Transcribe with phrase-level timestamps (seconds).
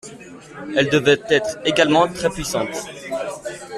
[0.75, 2.75] Elle devait être également très puissante.